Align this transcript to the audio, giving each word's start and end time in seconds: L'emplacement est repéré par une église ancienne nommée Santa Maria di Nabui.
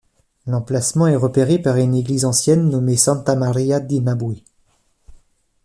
L'emplacement 0.47 1.05
est 1.05 1.15
repéré 1.15 1.59
par 1.59 1.75
une 1.77 1.93
église 1.93 2.25
ancienne 2.25 2.67
nommée 2.71 2.97
Santa 2.97 3.35
Maria 3.35 3.79
di 3.79 4.01
Nabui. 4.01 4.43